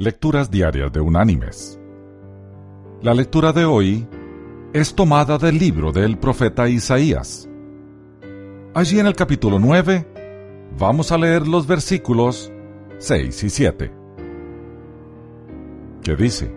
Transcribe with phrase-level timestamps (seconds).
[0.00, 1.76] Lecturas Diarias de Unánimes.
[3.02, 4.06] La lectura de hoy
[4.72, 7.50] es tomada del libro del profeta Isaías.
[8.74, 10.06] Allí en el capítulo 9
[10.78, 12.52] vamos a leer los versículos
[12.98, 13.92] 6 y 7,
[16.04, 16.54] que dice,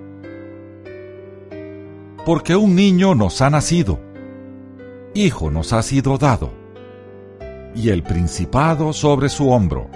[2.24, 4.00] Porque un niño nos ha nacido,
[5.16, 6.52] hijo nos ha sido dado,
[7.74, 9.90] y el principado sobre su hombro.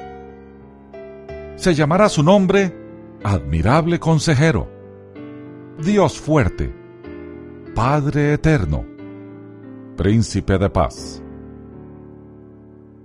[1.58, 2.85] Se llamará su nombre
[3.26, 4.68] admirable consejero,
[5.84, 6.72] Dios fuerte,
[7.74, 8.86] Padre eterno,
[9.98, 11.24] príncipe de paz.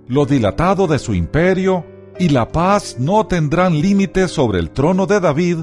[0.07, 1.83] Lo dilatado de su imperio
[2.19, 5.57] y la paz no tendrán límites sobre el trono de David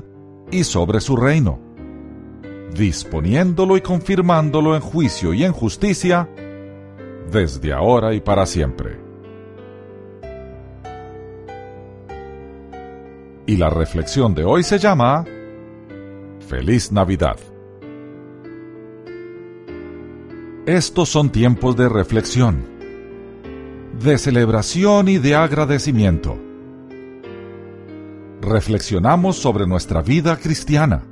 [0.51, 1.61] y sobre su reino,
[2.75, 6.29] disponiéndolo y confirmándolo en juicio y en justicia
[7.31, 9.08] desde ahora y para siempre.
[13.49, 15.25] Y la reflexión de hoy se llama
[16.47, 17.39] Feliz Navidad.
[20.67, 22.67] Estos son tiempos de reflexión,
[24.05, 26.37] de celebración y de agradecimiento.
[28.43, 31.07] Reflexionamos sobre nuestra vida cristiana,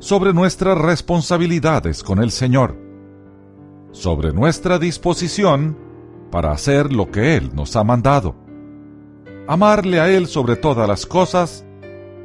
[0.00, 2.76] sobre nuestras responsabilidades con el Señor,
[3.92, 5.78] sobre nuestra disposición
[6.32, 8.45] para hacer lo que Él nos ha mandado
[9.46, 11.64] amarle a Él sobre todas las cosas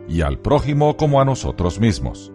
[0.08, 2.32] y al prójimo como a nosotros mismos.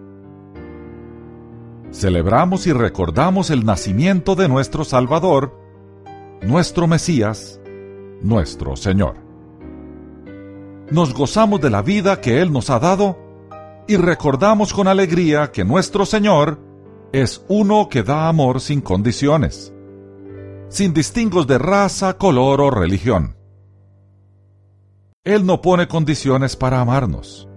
[1.93, 5.59] Celebramos y recordamos el nacimiento de nuestro Salvador,
[6.43, 7.61] nuestro Mesías,
[8.23, 9.15] nuestro Señor.
[10.91, 13.19] Nos gozamos de la vida que Él nos ha dado
[13.89, 16.61] y recordamos con alegría que nuestro Señor
[17.12, 19.73] es uno que da amor sin condiciones,
[20.69, 23.36] sin distingos de raza, color o religión.
[25.27, 27.48] Él no pone condiciones para amarnos.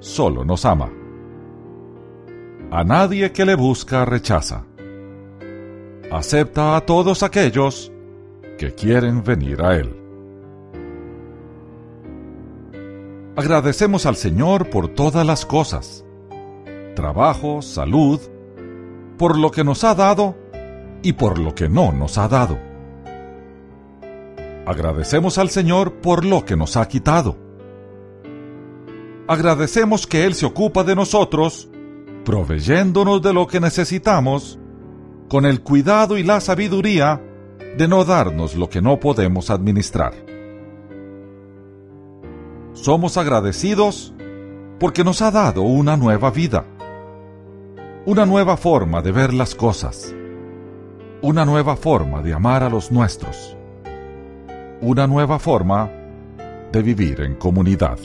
[0.00, 0.90] Solo nos ama.
[2.72, 4.64] A nadie que le busca rechaza.
[6.10, 7.92] Acepta a todos aquellos
[8.58, 9.94] que quieren venir a Él.
[13.36, 16.04] Agradecemos al Señor por todas las cosas,
[16.96, 18.20] trabajo, salud,
[19.16, 20.34] por lo que nos ha dado
[21.04, 22.58] y por lo que no nos ha dado
[24.66, 27.36] Agradecemos al Señor por lo que nos ha quitado.
[29.28, 31.70] Agradecemos que Él se ocupa de nosotros,
[32.24, 34.58] proveyéndonos de lo que necesitamos,
[35.28, 37.22] con el cuidado y la sabiduría
[37.78, 40.14] de no darnos lo que no podemos administrar.
[42.72, 44.14] Somos agradecidos
[44.80, 46.64] porque nos ha dado una nueva vida,
[48.04, 50.12] una nueva forma de ver las cosas,
[51.22, 53.55] una nueva forma de amar a los nuestros
[54.80, 55.90] una nueva forma
[56.72, 57.98] de vivir en comunidad.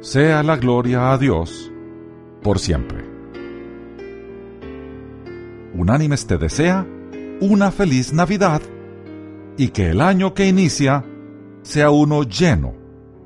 [0.00, 1.70] Sea la gloria a Dios
[2.42, 3.04] por siempre.
[5.74, 6.86] Unánimes te desea
[7.40, 8.62] una feliz Navidad
[9.56, 11.04] y que el año que inicia
[11.62, 12.74] sea uno lleno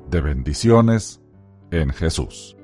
[0.09, 1.21] de bendiciones
[1.71, 2.55] en Jesús.